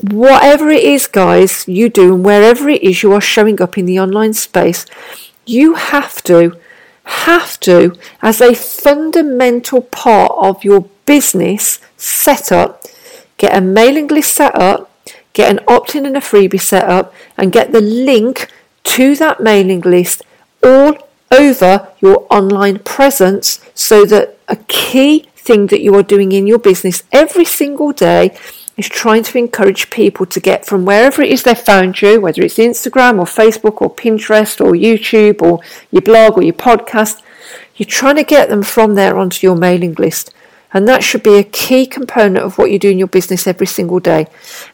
whatever 0.00 0.70
it 0.70 0.84
is, 0.84 1.06
guys, 1.06 1.68
you 1.68 1.90
do, 1.90 2.14
and 2.14 2.24
wherever 2.24 2.70
it 2.70 2.82
is 2.82 3.02
you 3.02 3.12
are 3.12 3.20
showing 3.20 3.60
up 3.60 3.76
in 3.76 3.84
the 3.84 4.00
online 4.00 4.32
space, 4.32 4.86
you 5.44 5.74
have 5.74 6.22
to, 6.22 6.56
have 7.04 7.60
to, 7.60 7.94
as 8.22 8.40
a 8.40 8.54
fundamental 8.54 9.82
part 9.82 10.32
of 10.38 10.64
your 10.64 10.88
business 11.04 11.78
setup, 11.98 12.82
get 13.42 13.58
a 13.58 13.60
mailing 13.60 14.06
list 14.06 14.36
set 14.36 14.54
up, 14.54 14.88
get 15.32 15.50
an 15.50 15.58
opt 15.66 15.96
in 15.96 16.06
and 16.06 16.16
a 16.16 16.20
freebie 16.20 16.60
set 16.60 16.84
up, 16.84 17.12
and 17.36 17.50
get 17.50 17.72
the 17.72 17.80
link 17.80 18.48
to 18.84 19.16
that 19.16 19.40
mailing 19.40 19.80
list 19.80 20.22
all 20.62 20.96
over 21.32 21.88
your 21.98 22.24
online 22.30 22.78
presence 22.78 23.58
so 23.74 24.04
that 24.04 24.38
a 24.46 24.54
key 24.68 25.26
thing 25.34 25.66
that 25.66 25.80
you 25.80 25.92
are 25.96 26.04
doing 26.04 26.30
in 26.30 26.46
your 26.46 26.60
business 26.60 27.02
every 27.10 27.44
single 27.44 27.90
day 27.90 28.32
is 28.76 28.88
trying 28.88 29.24
to 29.24 29.36
encourage 29.36 29.90
people 29.90 30.24
to 30.24 30.38
get 30.38 30.64
from 30.64 30.84
wherever 30.84 31.20
it 31.20 31.32
is 31.32 31.42
they 31.42 31.56
found 31.56 32.00
you, 32.00 32.20
whether 32.20 32.42
it's 32.42 32.58
Instagram 32.58 33.18
or 33.18 33.24
Facebook 33.24 33.82
or 33.82 33.92
Pinterest 33.92 34.64
or 34.64 34.70
YouTube 34.72 35.42
or 35.42 35.58
your 35.90 36.02
blog 36.02 36.38
or 36.38 36.44
your 36.44 36.54
podcast, 36.54 37.20
you're 37.74 37.88
trying 37.88 38.16
to 38.16 38.22
get 38.22 38.48
them 38.48 38.62
from 38.62 38.94
there 38.94 39.18
onto 39.18 39.44
your 39.44 39.56
mailing 39.56 39.94
list. 39.94 40.32
And 40.74 40.88
that 40.88 41.04
should 41.04 41.22
be 41.22 41.36
a 41.36 41.44
key 41.44 41.86
component 41.86 42.44
of 42.44 42.58
what 42.58 42.70
you 42.70 42.78
do 42.78 42.90
in 42.90 42.98
your 42.98 43.08
business 43.08 43.46
every 43.46 43.66
single 43.66 44.00
day. 44.00 44.26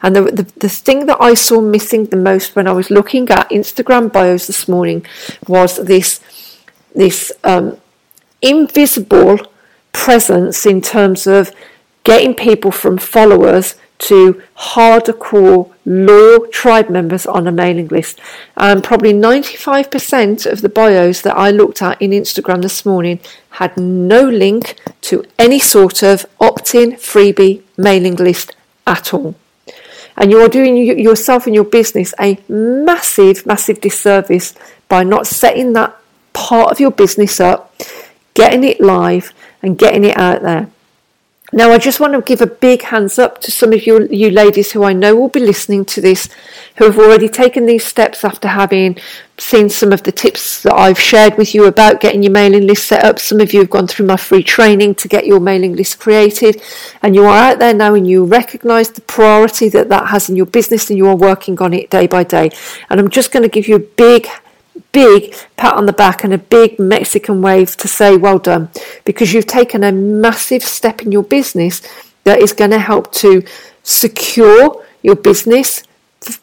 And 0.02 0.14
the, 0.14 0.22
the, 0.22 0.42
the 0.56 0.68
thing 0.68 1.06
that 1.06 1.18
I 1.20 1.34
saw 1.34 1.60
missing 1.60 2.06
the 2.06 2.16
most 2.16 2.54
when 2.54 2.68
I 2.68 2.72
was 2.72 2.90
looking 2.90 3.28
at 3.30 3.50
Instagram 3.50 4.12
bios 4.12 4.46
this 4.46 4.68
morning 4.68 5.04
was 5.46 5.76
this, 5.76 6.20
this 6.94 7.32
um, 7.44 7.78
invisible 8.40 9.38
presence 9.92 10.64
in 10.66 10.80
terms 10.80 11.26
of 11.26 11.52
getting 12.04 12.34
people 12.34 12.70
from 12.70 12.96
followers 12.98 13.74
to 13.98 14.40
hardcore 14.56 15.72
loyal 15.88 16.46
tribe 16.48 16.90
members 16.90 17.26
on 17.26 17.48
a 17.48 17.52
mailing 17.52 17.88
list. 17.88 18.20
And 18.56 18.84
probably 18.84 19.12
95% 19.12 20.50
of 20.50 20.60
the 20.60 20.68
bios 20.68 21.22
that 21.22 21.36
I 21.36 21.50
looked 21.50 21.82
at 21.82 22.00
in 22.00 22.10
Instagram 22.10 22.62
this 22.62 22.84
morning 22.84 23.20
had 23.50 23.76
no 23.76 24.22
link 24.22 24.78
to 25.02 25.24
any 25.38 25.58
sort 25.58 26.02
of 26.02 26.26
opt 26.38 26.74
in 26.74 26.92
freebie 26.92 27.62
mailing 27.76 28.16
list 28.16 28.54
at 28.86 29.14
all. 29.14 29.34
And 30.16 30.30
you're 30.30 30.48
doing 30.48 30.76
yourself 30.76 31.46
and 31.46 31.54
your 31.54 31.64
business 31.64 32.12
a 32.20 32.38
massive, 32.48 33.46
massive 33.46 33.80
disservice 33.80 34.54
by 34.88 35.04
not 35.04 35.26
setting 35.26 35.72
that 35.74 35.96
part 36.32 36.70
of 36.70 36.80
your 36.80 36.90
business 36.90 37.40
up, 37.40 37.74
getting 38.34 38.64
it 38.64 38.80
live, 38.80 39.32
and 39.62 39.78
getting 39.78 40.04
it 40.04 40.18
out 40.18 40.42
there. 40.42 40.68
Now, 41.50 41.72
I 41.72 41.78
just 41.78 41.98
want 41.98 42.12
to 42.12 42.20
give 42.20 42.42
a 42.42 42.46
big 42.46 42.82
hands 42.82 43.18
up 43.18 43.40
to 43.40 43.50
some 43.50 43.72
of 43.72 43.86
you, 43.86 44.06
you 44.10 44.30
ladies 44.30 44.72
who 44.72 44.84
I 44.84 44.92
know 44.92 45.16
will 45.16 45.30
be 45.30 45.40
listening 45.40 45.86
to 45.86 46.00
this, 46.02 46.28
who 46.76 46.84
have 46.84 46.98
already 46.98 47.26
taken 47.26 47.64
these 47.64 47.86
steps 47.86 48.22
after 48.22 48.48
having 48.48 48.98
seen 49.38 49.70
some 49.70 49.90
of 49.90 50.02
the 50.02 50.12
tips 50.12 50.62
that 50.64 50.74
I've 50.74 51.00
shared 51.00 51.38
with 51.38 51.54
you 51.54 51.64
about 51.64 52.02
getting 52.02 52.22
your 52.22 52.32
mailing 52.32 52.66
list 52.66 52.86
set 52.86 53.02
up. 53.02 53.18
Some 53.18 53.40
of 53.40 53.54
you 53.54 53.60
have 53.60 53.70
gone 53.70 53.86
through 53.86 54.04
my 54.04 54.18
free 54.18 54.42
training 54.42 54.96
to 54.96 55.08
get 55.08 55.26
your 55.26 55.40
mailing 55.40 55.74
list 55.74 55.98
created, 55.98 56.60
and 57.00 57.14
you 57.14 57.24
are 57.24 57.52
out 57.52 57.60
there 57.60 57.72
now 57.72 57.94
and 57.94 58.06
you 58.06 58.26
recognize 58.26 58.90
the 58.90 59.00
priority 59.00 59.70
that 59.70 59.88
that 59.88 60.08
has 60.08 60.28
in 60.28 60.36
your 60.36 60.46
business 60.46 60.90
and 60.90 60.98
you 60.98 61.06
are 61.06 61.16
working 61.16 61.58
on 61.62 61.72
it 61.72 61.88
day 61.88 62.06
by 62.06 62.24
day. 62.24 62.50
And 62.90 63.00
I'm 63.00 63.08
just 63.08 63.32
going 63.32 63.44
to 63.44 63.48
give 63.48 63.68
you 63.68 63.76
a 63.76 63.78
big 63.78 64.28
big 64.92 65.34
pat 65.56 65.74
on 65.74 65.86
the 65.86 65.92
back 65.92 66.24
and 66.24 66.32
a 66.32 66.38
big 66.38 66.78
Mexican 66.78 67.42
wave 67.42 67.76
to 67.76 67.88
say 67.88 68.16
well 68.16 68.38
done 68.38 68.70
because 69.04 69.32
you've 69.32 69.46
taken 69.46 69.84
a 69.84 69.92
massive 69.92 70.62
step 70.62 71.02
in 71.02 71.12
your 71.12 71.22
business 71.22 71.82
that 72.24 72.40
is 72.40 72.52
going 72.52 72.70
to 72.70 72.78
help 72.78 73.12
to 73.12 73.42
secure 73.82 74.84
your 75.02 75.16
business 75.16 75.82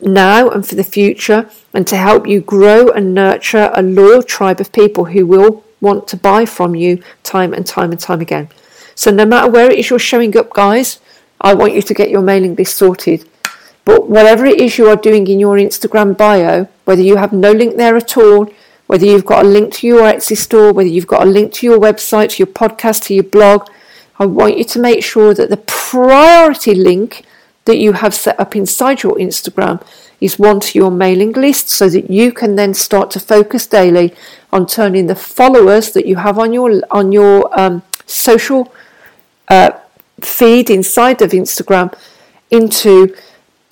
now 0.02 0.50
and 0.50 0.68
for 0.68 0.76
the 0.76 0.84
future 0.84 1.50
and 1.74 1.86
to 1.88 1.98
help 1.98 2.28
you 2.28 2.42
grow 2.42 2.90
and 2.90 3.14
nurture 3.14 3.72
a 3.74 3.82
loyal 3.82 4.24
tribe 4.24 4.60
of 4.60 4.72
people 4.72 5.06
who 5.06 5.26
will 5.26 5.64
want 5.82 6.08
to 6.08 6.18
buy 6.18 6.46
from 6.46 6.76
you 6.76 7.02
time 7.24 7.54
and 7.54 7.66
time 7.66 7.92
and 7.92 8.00
time 8.00 8.22
again. 8.22 8.50
So 8.96 9.12
no 9.12 9.26
matter 9.26 9.52
where 9.52 9.70
it 9.70 9.78
is 9.78 9.90
you're 9.90 10.00
showing 10.00 10.36
up 10.38 10.54
guys, 10.54 11.00
I 11.42 11.54
want 11.54 11.74
you 11.74 11.82
to 11.82 11.94
get 11.94 12.10
your 12.10 12.22
mailing 12.22 12.56
list 12.56 12.78
sorted. 12.78 13.28
But 13.84 14.10
whatever 14.10 14.46
it 14.46 14.60
is 14.60 14.78
you 14.78 14.88
are 14.90 14.96
doing 14.96 15.28
in 15.28 15.40
your 15.40 15.58
Instagram 15.58 16.18
bio, 16.18 16.68
whether 16.86 17.02
you 17.02 17.18
have 17.18 17.34
no 17.34 17.52
link 17.52 17.78
there 17.78 17.98
at 17.98 18.18
all, 18.18 18.50
whether 18.88 19.06
you've 19.06 19.26
got 19.26 19.46
a 19.46 19.48
link 19.48 19.74
to 19.74 19.88
your 19.88 20.02
Etsy 20.02 20.38
store, 20.38 20.72
whether 20.72 20.90
you've 20.90 21.08
got 21.08 21.24
a 21.24 21.30
link 21.30 21.52
to 21.54 21.66
your 21.66 21.80
website, 21.80 22.30
to 22.32 22.44
your 22.44 22.54
podcast, 22.54 23.06
to 23.06 23.14
your 23.14 23.24
blog, 23.24 23.68
I 24.18 24.26
want 24.26 24.58
you 24.58 24.64
to 24.64 24.80
make 24.80 25.04
sure 25.04 25.34
that 25.34 25.50
the 25.50 25.58
priority 25.58 26.74
link 26.74 27.26
that 27.66 27.78
you 27.78 27.94
have 27.94 28.14
set 28.14 28.40
up 28.40 28.56
inside 28.56 29.04
your 29.04 29.16
Instagram 29.16 29.86
is 30.22 30.40
one 30.40 30.60
to 30.62 30.78
your 30.78 30.92
mailing 30.92 31.34
list 31.34 31.70
so 31.70 31.90
that 31.90 32.10
you 32.10 32.32
can 32.32 32.56
then 32.56 32.74
start 32.74 33.12
to 33.12 33.20
focus 33.20 33.68
daily 33.68 34.14
on 34.54 34.66
turning 34.66 35.08
the 35.08 35.16
followers 35.16 35.92
that 35.92 36.06
you 36.06 36.16
have 36.16 36.40
on 36.40 36.54
your 36.54 36.82
on 36.92 37.12
your 37.12 37.60
um, 37.60 37.84
social 38.06 38.74
uh, 39.50 39.72
feed 40.22 40.70
inside 40.70 41.22
of 41.22 41.32
Instagram 41.32 41.94
into 42.50 43.14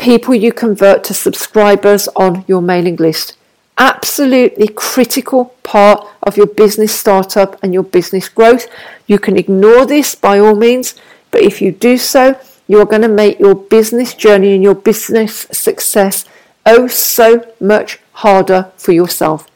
people 0.04 0.36
you 0.36 0.52
convert 0.52 1.02
to 1.02 1.14
subscribers 1.14 2.10
on 2.10 2.44
your 2.46 2.62
mailing 2.62 2.98
list. 2.98 3.38
Absolutely 3.78 4.68
critical 4.68 5.46
part 5.64 6.06
of 6.22 6.36
your 6.36 6.46
business 6.46 6.94
startup 6.94 7.58
and 7.64 7.74
your 7.74 7.84
business 7.84 8.28
growth. 8.28 8.68
You 9.08 9.18
can 9.18 9.38
ignore 9.38 9.86
this 9.86 10.14
by 10.14 10.40
all 10.40 10.56
means, 10.56 10.96
but 11.32 11.42
if 11.42 11.62
you 11.62 11.72
do 11.72 11.98
so, 11.98 12.38
you 12.68 12.82
are 12.82 12.86
going 12.86 13.02
to 13.02 13.08
make 13.08 13.40
your 13.40 13.56
business 13.56 14.14
journey 14.14 14.54
and 14.54 14.62
your 14.62 14.76
business 14.76 15.48
success 15.52 16.26
oh 16.66 16.88
so 16.88 17.50
much 17.62 18.00
harder 18.12 18.72
for 18.76 18.92
yourself. 18.92 19.50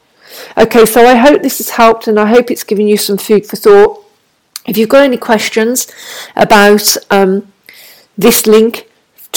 Okay, 0.56 0.86
so 0.86 1.06
I 1.06 1.16
hope 1.16 1.42
this 1.42 1.58
has 1.58 1.70
helped 1.70 2.08
and 2.08 2.18
I 2.18 2.26
hope 2.26 2.50
it's 2.50 2.64
given 2.64 2.88
you 2.88 2.96
some 2.96 3.18
food 3.18 3.44
for 3.46 3.56
thought. 3.56 4.02
If 4.66 4.78
you've 4.78 4.88
got 4.88 5.02
any 5.02 5.18
questions 5.18 5.86
about 6.36 6.96
um, 7.10 7.52
this 8.16 8.46
link 8.46 8.87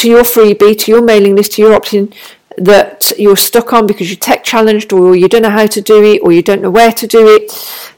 to 0.01 0.09
your 0.09 0.23
freebie, 0.23 0.77
to 0.79 0.91
your 0.91 1.01
mailing 1.01 1.35
list, 1.35 1.53
to 1.53 1.61
your 1.61 1.73
opt-in 1.73 2.13
that 2.57 2.90
you're 3.17 3.37
stuck 3.37 3.73
on 3.73 3.87
because 3.87 4.09
you're 4.09 4.17
tech 4.17 4.43
challenged 4.43 4.93
or 4.93 5.15
you 5.15 5.27
don't 5.27 5.41
know 5.41 5.49
how 5.49 5.67
to 5.67 5.81
do 5.81 6.03
it 6.03 6.21
or 6.23 6.31
you 6.31 6.41
don't 6.41 6.61
know 6.61 6.69
where 6.69 6.91
to 6.91 7.07
do 7.07 7.35
it, 7.35 7.51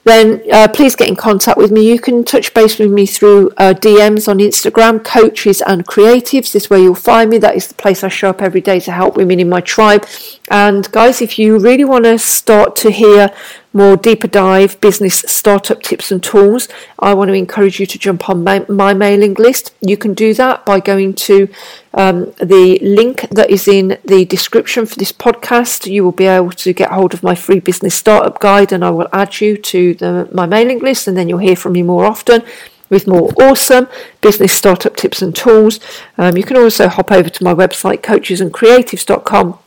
then 0.04 0.44
uh, 0.52 0.68
please 0.68 0.96
get 0.96 1.08
in 1.08 1.16
contact 1.16 1.58
with 1.58 1.72
me. 1.72 1.90
You 1.90 2.00
can 2.00 2.24
touch 2.24 2.54
base 2.54 2.78
with 2.78 2.92
me 2.92 3.06
through 3.06 3.52
uh, 3.58 3.74
DMs 3.74 4.28
on 4.28 4.40
Instagram, 4.40 5.04
coaches 5.04 5.62
and 5.62 5.86
creatives. 5.86 6.52
This 6.52 6.64
is 6.64 6.70
where 6.70 6.80
you'll 6.80 6.96
find 6.96 7.30
me. 7.30 7.38
That 7.38 7.56
is 7.56 7.68
the 7.68 7.76
place 7.76 8.04
I 8.04 8.10
show 8.10 8.30
up 8.30 8.42
every 8.42 8.62
day 8.62 8.80
to 8.82 8.92
help 8.92 9.16
women 9.16 9.40
in 9.40 9.50
my 9.50 9.62
tribe. 9.62 10.06
And 10.50 10.92
guys, 10.92 11.22
if 11.22 11.40
you 11.40 11.58
really 11.58 11.86
want 11.86 12.04
to 12.06 12.18
start 12.20 12.76
to 12.78 12.92
hear 12.92 13.34
more 13.74 13.98
deeper 13.98 14.28
dive 14.28 14.80
business 14.82 15.20
startup 15.26 15.82
tips 15.82 16.12
and 16.12 16.22
tools, 16.22 16.68
I 17.00 17.14
want 17.14 17.30
to 17.30 17.34
encourage 17.34 17.80
you 17.80 17.86
to 17.88 17.98
jump 17.98 18.30
on 18.30 18.44
my, 18.44 18.66
my 18.70 18.94
mailing 18.94 19.34
list. 19.34 19.74
You 19.82 19.98
can 19.98 20.14
do 20.14 20.34
that 20.36 20.66
by 20.66 20.80
going 20.80 21.14
to 21.14 21.50
um, 21.96 22.34
the 22.38 22.80
link 22.82 23.28
that 23.32 23.50
is 23.50 23.68
in 23.68 23.98
the 24.06 24.26
description 24.26 24.86
for 24.94 25.00
this 25.00 25.12
podcast. 25.12 25.92
You 25.92 26.04
will 26.04 26.12
be 26.12 26.26
able 26.26 26.52
to 26.52 26.74
get 26.74 26.92
hold 26.92 27.14
of 27.14 27.24
my 27.24 27.36
free 27.36 27.60
business 27.60 27.96
startup 27.96 28.40
guide, 28.40 28.72
and 28.72 28.86
I 28.86 28.90
will 28.90 29.10
add 29.12 29.42
you 29.42 29.58
to 29.58 29.94
the, 29.94 30.30
my 30.32 30.46
mailing 30.46 30.80
list, 30.80 31.08
and 31.08 31.18
then 31.18 31.28
you'll 31.28 31.40
hear 31.40 31.56
from 31.56 31.74
me 31.74 31.84
more 31.84 32.06
often 32.06 32.44
with 32.90 33.08
more 33.08 33.32
awesome 33.42 33.88
business 34.22 34.54
startup 34.54 34.96
tips 34.96 35.22
and 35.22 35.36
tools. 35.36 35.80
Um, 36.18 36.38
you 36.38 36.44
can 36.44 36.58
also 36.58 36.88
hop 36.88 37.12
over 37.12 37.30
to 37.30 37.44
my 37.44 37.54
website, 37.54 38.02
coachesandcreatives.com 38.02 39.60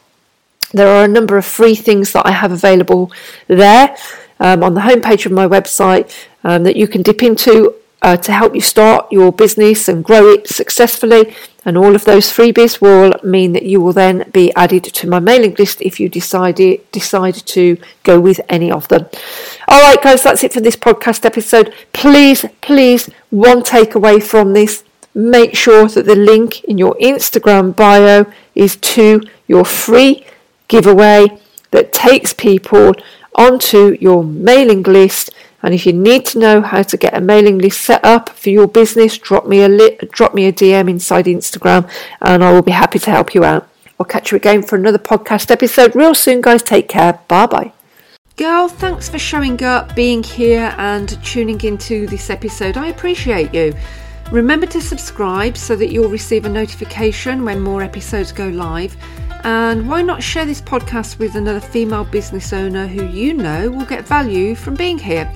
there 0.73 0.89
are 0.89 1.05
a 1.05 1.09
number 1.09 1.37
of 1.37 1.47
free 1.47 1.75
things 1.75 2.13
that 2.13 2.27
I 2.27 2.33
have 2.33 2.53
available 2.53 3.13
there 3.47 3.97
um, 4.41 4.63
on 4.63 4.75
the 4.75 4.81
homepage 4.81 5.25
of 5.25 5.33
my 5.33 5.47
website 5.47 6.13
um, 6.45 6.65
that 6.65 6.77
you 6.77 6.89
can 6.89 7.03
dip 7.03 7.23
into 7.23 7.75
uh, 8.03 8.17
to 8.19 8.33
help 8.33 8.55
you 8.55 8.61
start 8.61 9.11
your 9.11 9.33
business 9.33 9.89
and 9.89 10.05
grow 10.05 10.29
it 10.29 10.49
successfully. 10.49 11.35
And 11.67 11.77
all 11.77 11.97
of 11.97 12.05
those 12.05 12.27
freebies 12.33 12.81
will 12.81 13.13
mean 13.25 13.53
that 13.53 13.65
you 13.65 13.81
will 13.81 13.93
then 13.93 14.31
be 14.33 14.55
added 14.55 14.85
to 14.85 15.09
my 15.09 15.19
mailing 15.19 15.57
list 15.59 15.83
if 15.83 15.99
you 15.99 16.09
decide 16.09 16.61
decide 16.93 17.35
to 17.35 17.77
go 18.05 18.21
with 18.21 18.41
any 18.49 18.71
of 18.71 18.87
them. 18.87 19.07
All 19.67 19.83
right, 19.83 20.01
guys, 20.01 20.23
that's 20.23 20.45
it 20.45 20.53
for 20.53 20.61
this 20.61 20.77
podcast 20.77 21.27
episode. 21.27 21.75
Please, 21.93 22.45
please, 22.61 23.11
one 23.31 23.63
takeaway 23.63 24.23
from 24.23 24.53
this: 24.53 24.85
make 25.13 25.57
sure 25.57 25.89
that 25.89 26.07
the 26.07 26.15
link 26.15 26.63
in 26.65 26.79
your 26.79 26.95
Instagram 27.01 27.75
bio 27.75 28.27
is 28.55 28.77
to 28.95 29.23
your 29.49 29.65
free 29.65 30.25
giveaway 30.69 31.27
that 31.73 31.93
takes 31.93 32.33
people 32.33 32.95
onto 33.35 33.97
your 34.01 34.23
mailing 34.23 34.85
list. 34.85 35.31
And 35.63 35.75
if 35.75 35.87
you 35.87 35.93
need 35.93 36.27
to 36.27 36.39
know 36.39 36.61
how 36.61 36.83
to 36.83 36.97
get 36.97 37.17
a 37.17 37.21
mailing 37.21 37.59
list 37.59 37.81
set 37.81 38.05
up 38.05 38.29
for 38.31 38.51
your 38.51 38.69
business, 38.69 39.19
drop 39.19 39.47
me 39.47 39.63
a 39.63 39.69
li- 39.69 39.99
drop 40.11 40.35
me 40.35 40.47
a 40.47 40.53
DM 40.53 40.89
inside 40.89 41.27
Instagram, 41.27 41.91
and 42.21 42.45
I 42.45 42.53
will 42.53 42.63
be 42.63 42.73
happy 42.73 42.99
to 43.01 43.11
help 43.11 43.35
you 43.35 43.45
out. 43.45 43.69
I'll 43.99 44.07
catch 44.07 44.31
you 44.31 44.37
again 44.37 44.63
for 44.63 44.77
another 44.77 44.99
podcast 44.99 45.51
episode 45.51 45.97
real 45.97 46.15
soon, 46.15 46.41
guys. 46.41 46.63
Take 46.63 46.89
care. 46.89 47.21
Bye 47.29 47.47
bye. 47.47 47.73
Girl, 48.37 48.69
thanks 48.69 49.09
for 49.09 49.19
showing 49.19 49.63
up, 49.63 49.97
being 49.97 50.23
here, 50.23 50.75
and 50.77 51.09
tuning 51.25 51.59
into 51.63 52.07
this 52.07 52.29
episode. 52.29 52.77
I 52.77 52.89
appreciate 52.89 53.55
you. 53.55 53.73
Remember 54.31 54.67
to 54.67 54.81
subscribe 54.83 55.57
so 55.57 55.75
that 55.77 55.91
you'll 55.91 56.11
receive 56.11 56.45
a 56.45 56.49
notification 56.51 57.45
when 57.45 57.61
more 57.61 57.83
episodes 57.83 58.33
go 58.33 58.49
live. 58.49 58.95
And 59.47 59.89
why 59.89 60.03
not 60.03 60.25
share 60.25 60.45
this 60.45 60.61
podcast 60.61 61.21
with 61.21 61.37
another 61.37 61.61
female 61.61 62.05
business 62.05 62.53
owner 62.53 62.89
who 62.89 63.07
you 63.07 63.33
know 63.33 63.71
will 63.71 63.85
get 63.85 64.05
value 64.05 64.57
from 64.57 64.75
being 64.75 64.99
here? 64.99 65.33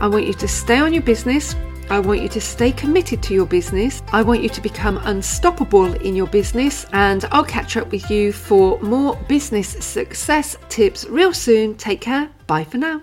I 0.00 0.08
want 0.08 0.26
you 0.26 0.32
to 0.32 0.48
stay 0.48 0.78
on 0.78 0.94
your 0.94 1.02
business. 1.02 1.54
I 1.90 1.98
want 1.98 2.22
you 2.22 2.28
to 2.30 2.40
stay 2.40 2.72
committed 2.72 3.22
to 3.24 3.34
your 3.34 3.44
business. 3.44 4.00
I 4.12 4.22
want 4.22 4.42
you 4.42 4.48
to 4.48 4.62
become 4.62 4.96
unstoppable 5.04 5.92
in 5.96 6.16
your 6.16 6.28
business. 6.28 6.86
And 6.94 7.26
I'll 7.32 7.44
catch 7.44 7.76
up 7.76 7.92
with 7.92 8.10
you 8.10 8.32
for 8.32 8.80
more 8.80 9.14
business 9.28 9.68
success 9.68 10.56
tips 10.70 11.04
real 11.10 11.34
soon. 11.34 11.74
Take 11.74 12.00
care. 12.00 12.30
Bye 12.46 12.64
for 12.64 12.78
now. 12.78 13.02